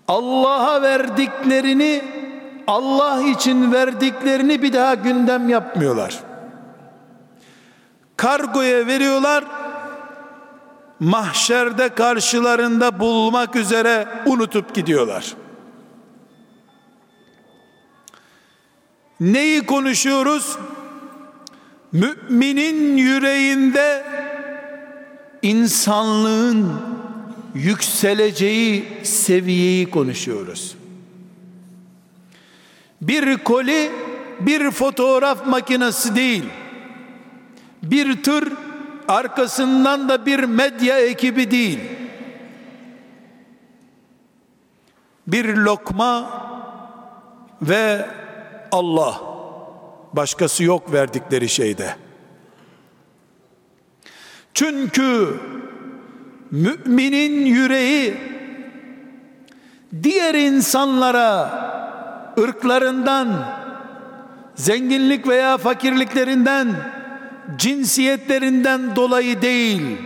[0.08, 2.02] Allah'a verdiklerini
[2.68, 6.20] Allah için verdiklerini bir daha gündem yapmıyorlar.
[8.18, 9.44] Kargoya veriyorlar.
[11.00, 15.36] Mahşerde karşılarında bulmak üzere unutup gidiyorlar.
[19.20, 20.58] Neyi konuşuyoruz?
[21.92, 24.04] Müminin yüreğinde
[25.42, 26.74] insanlığın
[27.56, 30.76] yükseleceği seviyeyi konuşuyoruz.
[33.02, 33.92] Bir koli
[34.40, 36.44] bir fotoğraf makinesi değil.
[37.84, 38.54] Bir tır
[39.08, 41.80] arkasından da bir medya ekibi değil.
[45.28, 46.30] Bir lokma
[47.62, 48.06] ve
[48.72, 49.22] Allah
[50.14, 51.96] başkası yok verdikleri şeyde.
[54.54, 55.34] Çünkü
[56.52, 58.18] müminin yüreği
[60.04, 61.68] diğer insanlara
[62.40, 63.46] ırklarından,
[64.56, 66.97] zenginlik veya fakirliklerinden,
[67.57, 69.97] cinsiyetlerinden dolayı değil,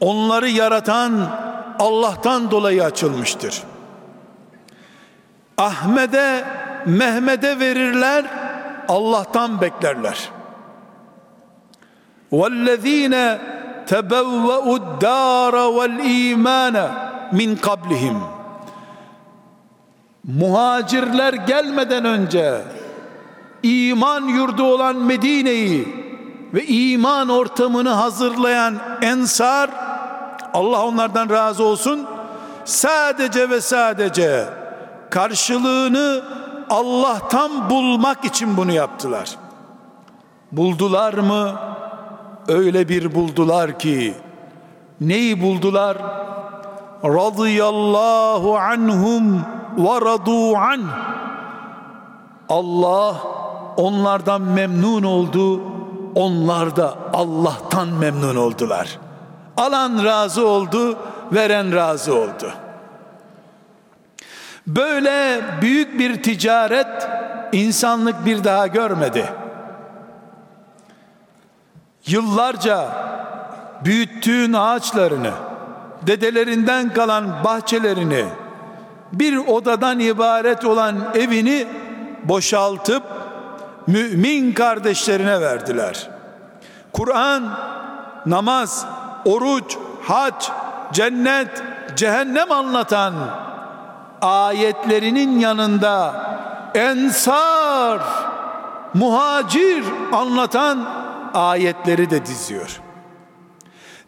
[0.00, 1.30] onları yaratan
[1.78, 3.62] Allah'tan dolayı açılmıştır.
[5.58, 6.44] Ahmet'e,
[6.86, 8.24] Mehmet'e verirler,
[8.88, 10.28] Allah'tan beklerler.
[12.32, 13.38] وَالَّذ۪ينَ
[13.86, 18.16] تَبَوَّأُوا الدَّارَ وَالْا۪يمَانَ min kablihim
[20.24, 22.62] muhacirler gelmeden önce
[23.62, 26.01] iman yurdu olan Medine'yi
[26.53, 29.69] ve iman ortamını hazırlayan ensar
[30.53, 32.07] Allah onlardan razı olsun
[32.65, 34.45] sadece ve sadece
[35.09, 36.23] karşılığını
[36.69, 39.35] Allah'tan bulmak için bunu yaptılar.
[40.51, 41.55] Buldular mı?
[42.47, 44.13] Öyle bir buldular ki
[45.01, 45.97] neyi buldular?
[47.03, 49.41] Radıyallahu anhum
[49.77, 50.81] ve radu an.
[52.49, 53.15] Allah
[53.77, 55.72] onlardan memnun oldu.
[56.15, 58.99] Onlar da Allah'tan memnun oldular.
[59.57, 60.97] Alan razı oldu,
[61.31, 62.53] veren razı oldu.
[64.67, 67.07] Böyle büyük bir ticaret
[67.51, 69.29] insanlık bir daha görmedi.
[72.05, 72.89] Yıllarca
[73.85, 75.31] büyüttüğün ağaçlarını,
[76.01, 78.25] dedelerinden kalan bahçelerini,
[79.13, 81.67] bir odadan ibaret olan evini
[82.23, 83.03] boşaltıp
[83.87, 86.09] mümin kardeşlerine verdiler.
[86.93, 87.59] Kur'an,
[88.25, 88.85] namaz,
[89.25, 90.45] oruç, hac,
[90.93, 91.63] cennet,
[91.95, 93.13] cehennem anlatan
[94.21, 96.13] ayetlerinin yanında
[96.75, 98.01] ensar,
[98.93, 100.85] muhacir anlatan
[101.33, 102.79] ayetleri de diziyor.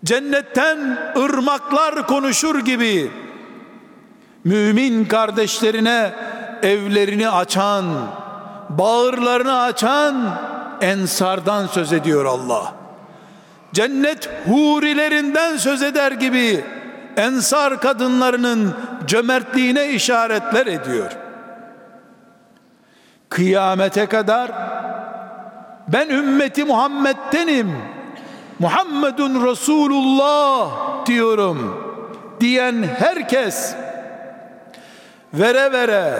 [0.06, 3.12] Cennetten ırmaklar konuşur gibi
[4.44, 6.14] mümin kardeşlerine
[6.62, 7.86] evlerini açan,
[8.70, 10.16] bağırlarını açan
[10.82, 12.74] ensardan söz ediyor Allah.
[13.74, 16.66] Cennet hurilerinden söz eder gibi
[17.18, 18.76] ensar kadınlarının
[19.08, 21.12] cömertliğine işaretler ediyor.
[23.30, 24.52] Kıyamete kadar
[25.88, 27.72] ben ümmeti Muhammed'denim.
[28.60, 30.70] Muhammedun Resulullah
[31.06, 31.86] diyorum
[32.40, 33.76] diyen herkes
[35.34, 36.20] vere vere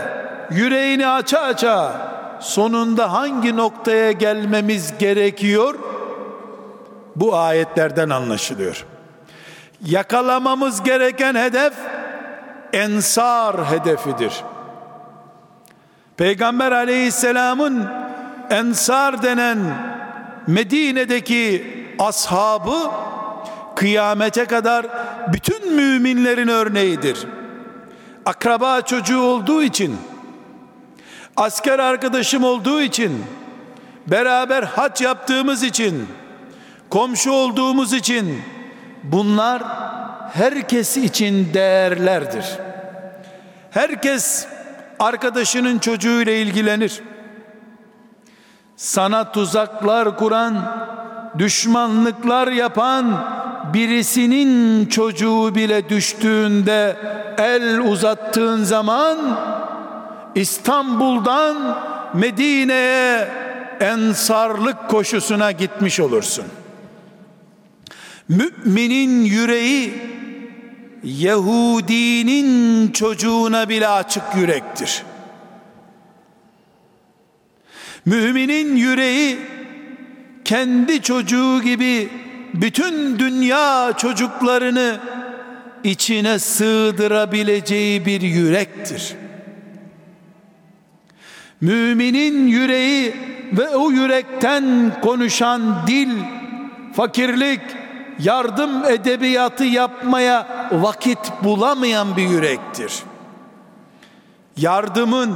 [0.52, 1.92] yüreğini aça aça
[2.40, 5.76] sonunda hangi noktaya gelmemiz gerekiyor?
[7.16, 8.86] Bu ayetlerden anlaşılıyor.
[9.86, 11.74] Yakalamamız gereken hedef
[12.74, 14.44] ensar hedefidir.
[16.18, 17.88] Peygamber aleyhisselamın
[18.50, 19.58] ensar denen
[20.48, 21.68] Medine'deki
[22.00, 22.92] ashabı
[23.76, 24.86] kıyamete kadar
[25.34, 27.28] bütün müminlerin örneğidir.
[28.26, 29.98] Akraba çocuğu olduğu için,
[31.38, 33.24] asker arkadaşım olduğu için,
[34.08, 36.08] beraber haç yaptığımız için,
[36.90, 38.42] komşu olduğumuz için
[39.04, 39.64] bunlar
[40.34, 42.46] herkes için değerlerdir.
[43.72, 44.48] Herkes
[45.00, 47.02] arkadaşının çocuğuyla ilgilenir.
[48.76, 50.86] Sana tuzaklar kuran,
[51.38, 53.26] düşmanlıklar yapan
[53.74, 56.98] birisinin çocuğu bile düştüğünde
[57.38, 59.18] el uzattığın zaman
[60.36, 61.78] İstanbul'dan
[62.14, 63.28] Medine'ye
[63.80, 66.46] ensarlık koşusuna gitmiş olursun.
[68.30, 69.94] Müminin yüreği
[71.04, 75.04] Yahudinin çocuğuna bile açık yürektir.
[78.06, 79.40] Müminin yüreği
[80.46, 82.10] kendi çocuğu gibi
[82.54, 85.00] bütün dünya çocuklarını
[85.84, 89.16] içine sığdırabileceği bir yürektir.
[91.62, 93.16] Müminin yüreği
[93.52, 96.10] ve o yürekten konuşan dil
[96.94, 97.62] fakirlik,
[98.20, 102.94] yardım edebiyatı yapmaya vakit bulamayan bir yürektir.
[104.58, 105.36] Yardımın,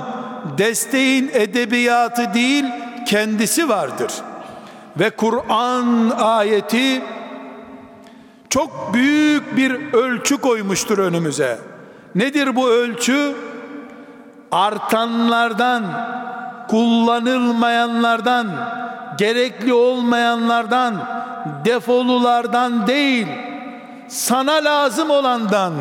[0.58, 2.66] desteğin edebiyatı değil,
[3.08, 4.12] kendisi vardır.
[5.00, 7.02] Ve Kur'an ayeti
[8.50, 11.60] çok büyük bir ölçü koymuştur önümüze.
[12.16, 13.36] Nedir bu ölçü?
[14.52, 15.84] Artanlardan,
[16.68, 18.48] kullanılmayanlardan,
[19.18, 20.96] gerekli olmayanlardan,
[21.66, 23.28] defolulardan değil,
[24.08, 25.74] sana lazım olandan,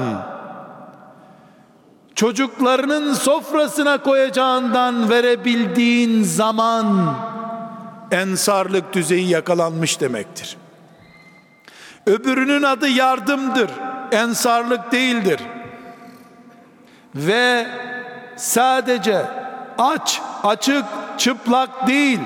[2.15, 7.15] çocuklarının sofrasına koyacağından verebildiğin zaman
[8.11, 10.57] ensarlık düzeyi yakalanmış demektir.
[12.07, 13.71] Öbürünün adı yardımdır,
[14.13, 15.41] ensarlık değildir.
[17.15, 17.67] Ve
[18.39, 19.27] sadece
[19.79, 20.85] aç, açık,
[21.19, 22.21] çıplak değil.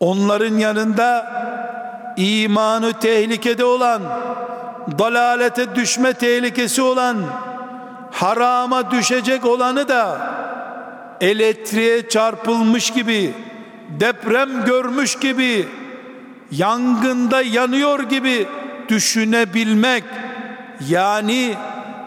[0.00, 1.32] Onların yanında
[2.16, 4.02] imanı tehlikede olan,
[4.98, 7.16] dalalete düşme tehlikesi olan,
[8.12, 10.32] harama düşecek olanı da
[11.20, 13.34] elektriğe çarpılmış gibi,
[14.00, 15.68] deprem görmüş gibi,
[16.50, 18.46] yangında yanıyor gibi
[18.88, 20.04] düşünebilmek
[20.88, 21.54] yani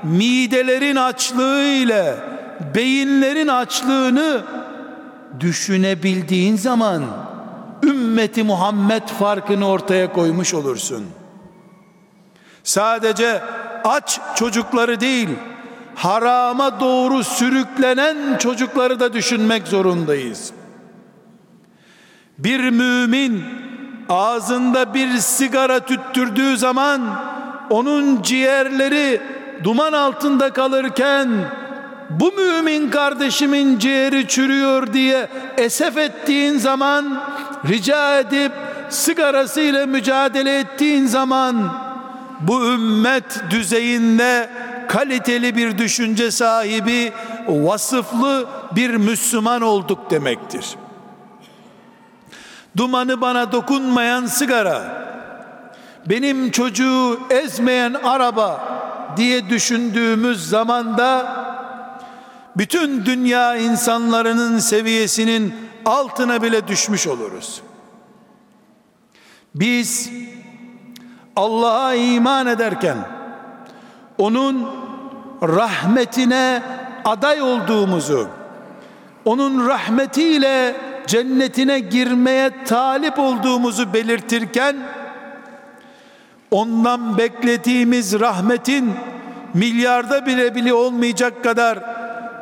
[0.05, 2.15] midelerin açlığı ile
[2.75, 4.41] beyinlerin açlığını
[5.39, 7.03] düşünebildiğin zaman
[7.83, 11.05] ümmeti Muhammed farkını ortaya koymuş olursun.
[12.63, 13.41] Sadece
[13.83, 15.29] aç çocukları değil,
[15.95, 20.51] harama doğru sürüklenen çocukları da düşünmek zorundayız.
[22.37, 23.43] Bir mümin
[24.09, 27.21] ağzında bir sigara tüttürdüğü zaman
[27.69, 29.21] onun ciğerleri
[29.63, 31.29] duman altında kalırken
[32.09, 35.27] bu mümin kardeşimin ciğeri çürüyor diye
[35.57, 37.23] esef ettiğin zaman
[37.67, 38.51] rica edip
[38.89, 41.73] sigarasıyla mücadele ettiğin zaman
[42.41, 44.49] bu ümmet düzeyinde
[44.87, 47.13] kaliteli bir düşünce sahibi
[47.47, 48.45] vasıflı
[48.75, 50.65] bir Müslüman olduk demektir.
[52.77, 54.81] Dumanı bana dokunmayan sigara,
[56.05, 58.75] benim çocuğu ezmeyen araba
[59.17, 61.35] diye düşündüğümüz zamanda
[62.57, 65.55] bütün dünya insanlarının seviyesinin
[65.85, 67.61] altına bile düşmüş oluruz.
[69.55, 70.11] Biz
[71.35, 72.97] Allah'a iman ederken
[74.17, 74.69] onun
[75.43, 76.63] rahmetine
[77.05, 78.27] aday olduğumuzu,
[79.25, 80.75] onun rahmetiyle
[81.07, 84.75] cennetine girmeye talip olduğumuzu belirtirken
[86.55, 88.93] ondan beklediğimiz rahmetin
[89.53, 91.79] milyarda bile bile olmayacak kadar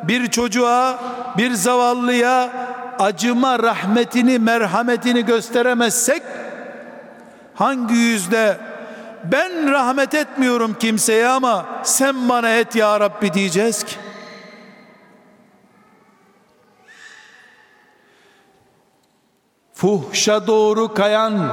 [0.02, 0.98] bir çocuğa,
[1.38, 2.50] bir zavallıya
[2.98, 6.22] acıma rahmetini, merhametini gösteremezsek
[7.54, 8.58] hangi yüzde
[9.24, 13.94] ben rahmet etmiyorum kimseye ama sen bana et ya Rabbi diyeceğiz ki.
[19.74, 21.48] Fuhşa doğru kayan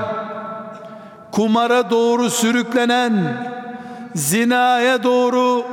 [1.32, 3.38] kumara doğru sürüklenen
[4.16, 5.66] zinaya doğru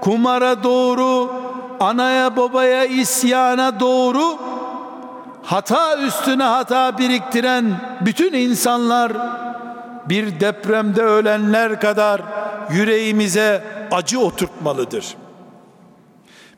[0.00, 1.32] kumara doğru
[1.80, 4.38] anaya babaya isyana doğru
[5.42, 9.12] hata üstüne hata biriktiren bütün insanlar
[10.08, 12.22] bir depremde ölenler kadar
[12.70, 15.16] yüreğimize acı oturtmalıdır.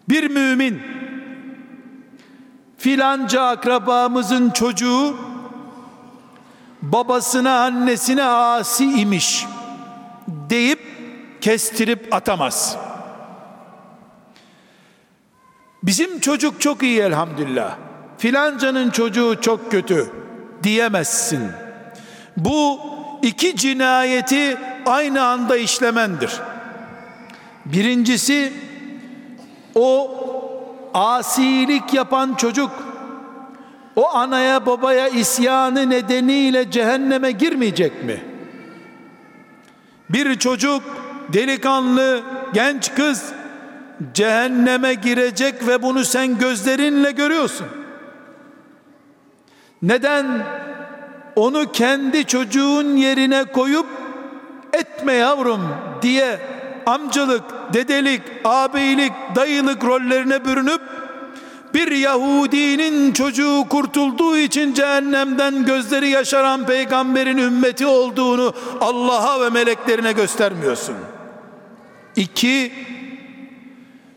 [0.08, 0.82] Bir mümin
[2.78, 5.16] filanca akrabamızın çocuğu
[6.82, 9.46] babasına annesine asi imiş
[10.26, 10.80] deyip
[11.40, 12.76] kestirip atamaz.
[15.82, 17.76] Bizim çocuk çok iyi elhamdülillah.
[18.18, 20.10] Filancanın çocuğu çok kötü
[20.62, 21.50] diyemezsin.
[22.36, 22.80] Bu
[23.22, 26.40] iki cinayeti aynı anda işlemendir.
[27.64, 28.52] Birincisi
[29.74, 30.10] o
[30.94, 32.91] asilik yapan çocuk
[33.96, 38.20] o anaya babaya isyanı nedeniyle cehenneme girmeyecek mi?
[40.10, 40.82] Bir çocuk
[41.32, 42.22] delikanlı
[42.54, 43.32] genç kız
[44.14, 47.66] cehenneme girecek ve bunu sen gözlerinle görüyorsun.
[49.82, 50.46] Neden
[51.36, 53.86] onu kendi çocuğun yerine koyup
[54.72, 55.68] etme yavrum
[56.02, 56.40] diye
[56.86, 60.80] amcalık, dedelik, ağabeylik, dayılık rollerine bürünüp
[61.74, 70.94] bir Yahudinin çocuğu kurtulduğu için cehennemden gözleri yaşaran peygamberin ümmeti olduğunu Allah'a ve meleklerine göstermiyorsun.
[72.16, 72.72] İki,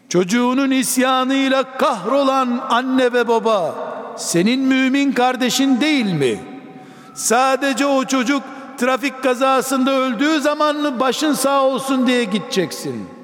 [0.10, 3.76] çocuğunun isyanıyla kahrolan anne ve baba
[4.18, 6.40] senin mümin kardeşin değil mi?
[7.14, 8.44] Sadece o çocuk
[8.78, 13.15] trafik kazasında öldüğü zaman mı başın sağ olsun diye gideceksin.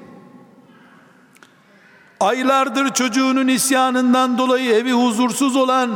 [2.22, 5.90] Aylardır çocuğunun isyanından dolayı evi huzursuz olan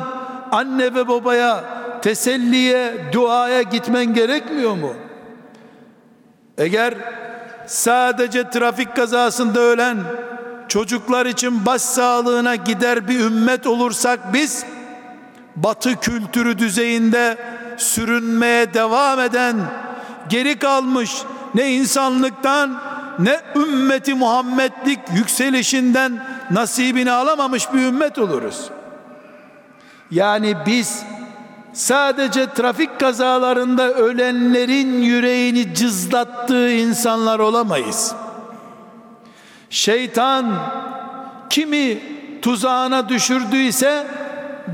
[0.52, 1.64] anne ve babaya
[2.02, 4.92] teselliye, duaya gitmen gerekmiyor mu?
[6.58, 6.94] Eğer
[7.66, 9.98] sadece trafik kazasında ölen
[10.68, 14.64] çocuklar için baş sağlığına gider bir ümmet olursak biz
[15.56, 17.36] batı kültürü düzeyinde
[17.76, 19.56] sürünmeye devam eden
[20.28, 21.16] geri kalmış
[21.54, 28.70] ne insanlıktan ne ümmeti Muhammedlik yükselişinden nasibini alamamış bir ümmet oluruz.
[30.10, 31.02] Yani biz
[31.72, 38.14] sadece trafik kazalarında ölenlerin yüreğini cızlattığı insanlar olamayız.
[39.70, 40.58] Şeytan
[41.50, 41.98] kimi
[42.42, 44.06] tuzağına düşürdüyse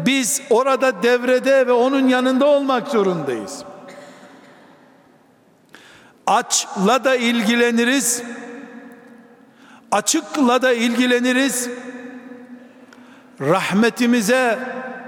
[0.07, 3.65] biz orada devrede ve onun yanında olmak zorundayız.
[6.27, 8.23] Açla da ilgileniriz.
[9.91, 11.69] Açıkla da ilgileniriz.
[13.41, 14.59] Rahmetimize,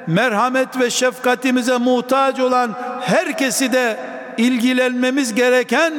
[0.07, 3.99] merhamet ve şefkatimize muhtaç olan herkesi de
[4.39, 5.95] ilgilenmemiz gereken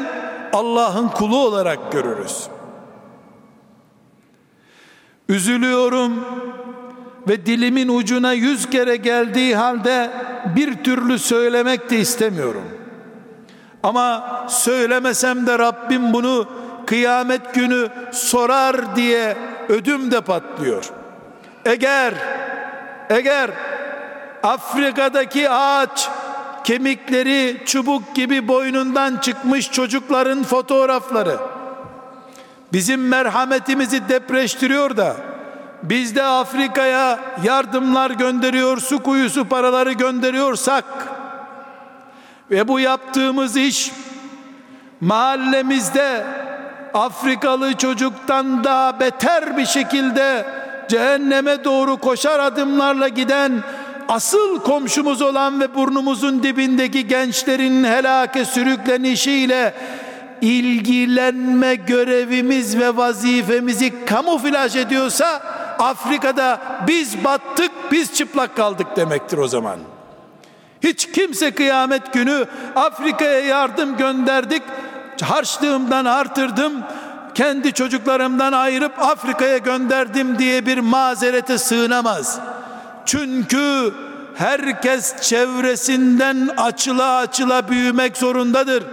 [0.54, 2.48] Allah'ın kulu olarak görürüz.
[5.30, 6.26] Üzülüyorum
[7.28, 10.12] ve dilimin ucuna yüz kere geldiği halde
[10.56, 12.64] bir türlü söylemek de istemiyorum.
[13.86, 16.48] Ama söylemesem de Rabbim bunu
[16.86, 19.38] kıyamet günü sorar diye
[19.70, 20.90] ödüm de patlıyor.
[21.66, 22.14] Eğer
[23.10, 23.52] eğer
[24.44, 26.10] Afrika'daki ağaç
[26.64, 31.38] kemikleri çubuk gibi boynundan çıkmış çocukların fotoğrafları
[32.74, 35.16] bizim merhametimizi depreştiriyor da
[35.84, 40.86] biz de Afrika'ya yardımlar gönderiyor, su kuyusu paraları gönderiyorsak
[42.52, 43.92] ve bu yaptığımız iş
[45.02, 46.26] mahallemizde
[46.94, 50.46] Afrikalı çocuktan daha beter bir şekilde
[50.90, 53.64] cehenneme doğru koşar adımlarla giden
[54.08, 59.74] asıl komşumuz olan ve burnumuzun dibindeki gençlerin helake sürüklenişiyle
[60.42, 65.42] ilgilenme görevimiz ve vazifemizi kamuflaj ediyorsa
[65.80, 69.95] Afrika'da biz battık biz çıplak kaldık demektir o zaman.
[70.84, 72.46] Hiç kimse kıyamet günü
[72.76, 74.64] Afrika'ya yardım gönderdik
[75.22, 76.74] harçlığımdan artırdım
[77.36, 82.40] kendi çocuklarımdan ayırıp Afrika'ya gönderdim diye bir mazerete sığınamaz.
[83.06, 83.94] Çünkü
[84.36, 88.84] herkes çevresinden açıla açıla büyümek zorundadır.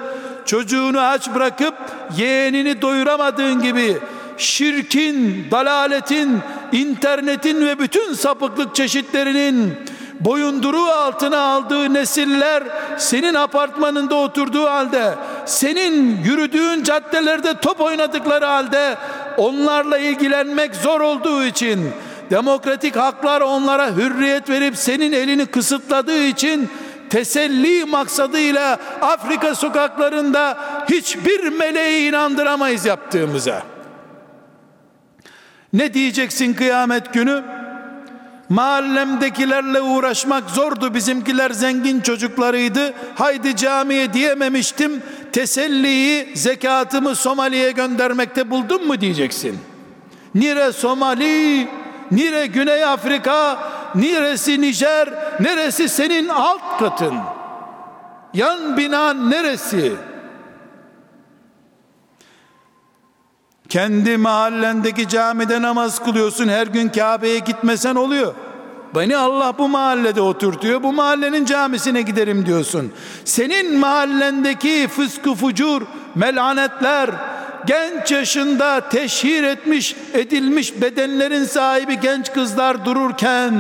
[0.47, 1.75] Çocuğunu aç bırakıp
[2.17, 3.99] yeğenini doyuramadığın gibi
[4.39, 6.41] şirkin, dalaletin,
[6.73, 9.79] internetin ve bütün sapıklık çeşitlerinin
[10.25, 12.63] boyunduruğu altına aldığı nesiller
[12.99, 15.15] senin apartmanında oturduğu halde
[15.47, 18.97] senin yürüdüğün caddelerde top oynadıkları halde
[19.37, 21.91] onlarla ilgilenmek zor olduğu için
[22.31, 26.69] demokratik haklar onlara hürriyet verip senin elini kısıtladığı için
[27.11, 30.59] teselli maksadıyla Afrika sokaklarında
[30.91, 33.63] hiçbir meleği inandıramayız yaptığımıza.
[35.73, 37.62] Ne diyeceksin kıyamet günü?
[38.53, 40.95] Mahallemdekilerle uğraşmak zordu.
[40.95, 42.95] Bizimkiler zengin çocuklarıydı.
[43.15, 45.03] Haydi camiye diyememiştim.
[45.33, 49.59] Teselliyi, zekatımı Somali'ye göndermekte buldum mu diyeceksin.
[50.35, 51.69] Nire Somali,
[52.11, 53.59] nire Güney Afrika,
[53.95, 55.09] neresi Nijer,
[55.41, 57.15] neresi senin alt katın?
[58.35, 59.93] Yan binan neresi?
[63.73, 66.49] Kendi mahallendeki camide namaz kılıyorsun.
[66.49, 68.35] Her gün Kabe'ye gitmesen oluyor.
[68.95, 70.83] Beni Allah bu mahallede oturtuyor.
[70.83, 72.93] Bu mahallenin camisine giderim diyorsun.
[73.25, 75.83] Senin mahallendeki fıskı fucur,
[76.15, 77.11] melanetler,
[77.67, 83.55] genç yaşında teşhir etmiş, edilmiş bedenlerin sahibi genç kızlar dururken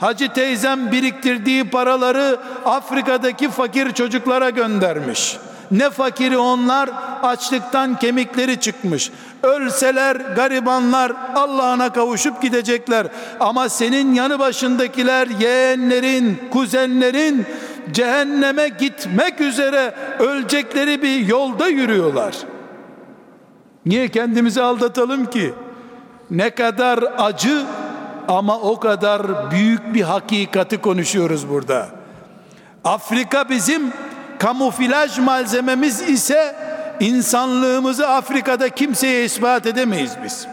[0.00, 5.36] Hacı teyzem biriktirdiği paraları Afrika'daki fakir çocuklara göndermiş.
[5.72, 6.90] Ne fakiri onlar
[7.22, 9.10] açlıktan kemikleri çıkmış.
[9.42, 13.06] Ölseler garibanlar Allah'ına kavuşup gidecekler.
[13.40, 17.46] Ama senin yanı başındakiler yeğenlerin, kuzenlerin
[17.92, 22.34] cehenneme gitmek üzere ölecekleri bir yolda yürüyorlar.
[23.86, 25.54] Niye kendimizi aldatalım ki?
[26.30, 27.62] Ne kadar acı
[28.28, 31.88] ama o kadar büyük bir hakikati konuşuyoruz burada.
[32.84, 33.92] Afrika bizim
[34.42, 36.56] kamuflaj malzememiz ise
[37.00, 40.46] insanlığımızı Afrika'da kimseye ispat edemeyiz biz.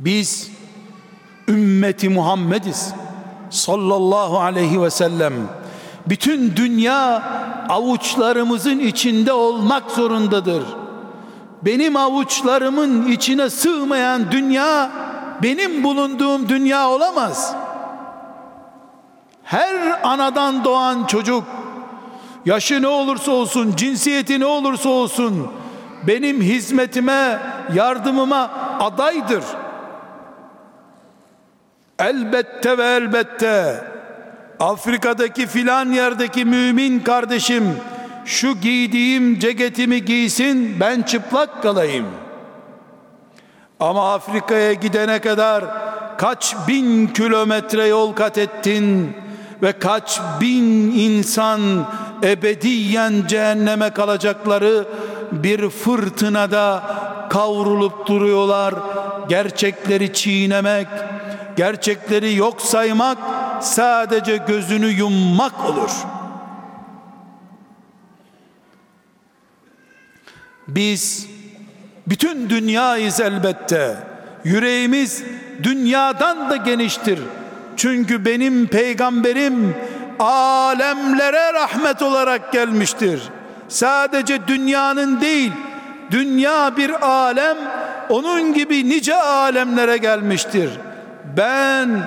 [0.00, 0.50] Biz
[1.48, 2.92] ümmeti Muhammediz
[3.50, 5.32] sallallahu aleyhi ve sellem.
[6.06, 7.22] Bütün dünya
[7.68, 10.62] avuçlarımızın içinde olmak zorundadır.
[11.62, 14.90] Benim avuçlarımın içine sığmayan dünya
[15.42, 17.63] benim bulunduğum dünya olamaz.
[19.44, 21.44] Her anadan doğan çocuk
[22.44, 25.50] yaşı ne olursa olsun, cinsiyeti ne olursa olsun
[26.06, 27.38] benim hizmetime,
[27.74, 29.44] yardımıma adaydır.
[31.98, 33.84] Elbette ve elbette
[34.60, 37.76] Afrika'daki filan yerdeki mümin kardeşim
[38.24, 42.06] şu giydiğim ceketimi giysin ben çıplak kalayım.
[43.80, 45.64] Ama Afrika'ya gidene kadar
[46.18, 49.16] kaç bin kilometre yol kat ettin
[49.62, 51.60] ve kaç bin insan
[52.22, 54.88] ebediyen cehenneme kalacakları
[55.32, 56.82] bir fırtınada
[57.30, 58.74] kavrulup duruyorlar.
[59.28, 60.86] gerçekleri çiğnemek,
[61.56, 63.18] gerçekleri yok saymak
[63.60, 65.90] sadece gözünü yummak olur.
[70.68, 71.26] Biz
[72.06, 73.96] bütün dünyayız elbette.
[74.44, 75.24] Yüreğimiz
[75.62, 77.18] dünyadan da geniştir.
[77.76, 79.74] Çünkü benim peygamberim
[80.18, 83.22] alemlere rahmet olarak gelmiştir.
[83.68, 85.52] Sadece dünyanın değil,
[86.10, 87.56] dünya bir alem,
[88.08, 90.70] onun gibi nice alemlere gelmiştir.
[91.36, 92.02] Ben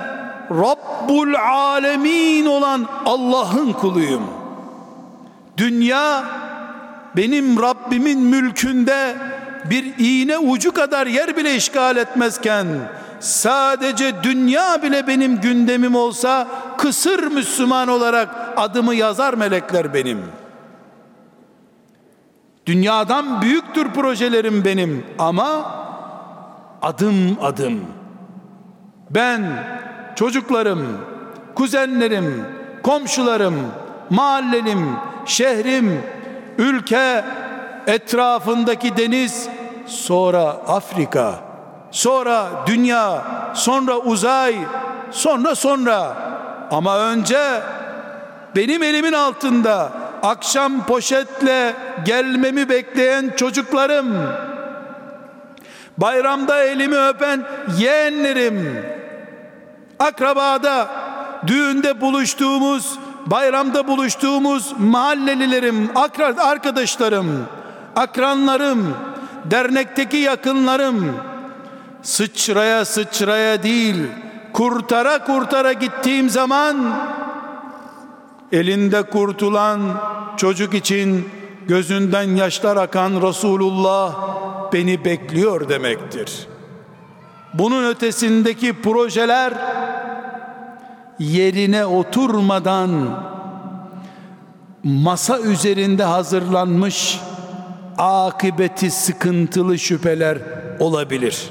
[0.50, 4.22] Rabbul Alemin olan Allah'ın kuluyum.
[5.56, 6.24] Dünya
[7.16, 9.14] benim Rabbimin mülkünde
[9.70, 12.66] bir iğne ucu kadar yer bile işgal etmezken
[13.20, 16.48] sadece dünya bile benim gündemim olsa
[16.78, 20.22] kısır Müslüman olarak adımı yazar melekler benim.
[22.66, 25.74] Dünyadan büyüktür projelerim benim ama
[26.82, 27.80] adım adım
[29.10, 29.64] ben
[30.16, 30.98] çocuklarım,
[31.54, 32.44] kuzenlerim,
[32.82, 33.54] komşularım,
[34.10, 34.96] mahallelim,
[35.26, 36.02] şehrim,
[36.58, 37.24] ülke,
[37.86, 39.48] etrafındaki deniz,
[39.86, 41.34] sonra Afrika,
[41.90, 43.22] sonra dünya,
[43.54, 44.56] sonra uzay,
[45.10, 46.16] sonra sonra.
[46.70, 47.62] Ama önce
[48.56, 51.74] benim elimin altında akşam poşetle
[52.04, 54.06] gelmemi bekleyen çocuklarım,
[55.98, 57.44] bayramda elimi öpen
[57.78, 58.84] yeğenlerim,
[59.98, 60.88] akrabada,
[61.46, 65.90] düğünde buluştuğumuz, bayramda buluştuğumuz mahallelilerim,
[66.38, 67.46] arkadaşlarım,
[67.96, 68.96] akranlarım,
[69.44, 71.16] dernekteki yakınlarım,
[72.02, 73.96] sıçraya sıçraya değil,
[74.52, 76.98] kurtara kurtara gittiğim zaman,
[78.52, 79.80] elinde kurtulan
[80.36, 81.28] çocuk için
[81.68, 84.14] gözünden yaşlar akan Resulullah
[84.72, 86.46] beni bekliyor demektir.
[87.54, 89.52] Bunun ötesindeki projeler
[91.18, 92.90] yerine oturmadan
[94.84, 97.20] masa üzerinde hazırlanmış
[97.98, 100.38] akıbeti sıkıntılı şüpheler
[100.80, 101.50] olabilir.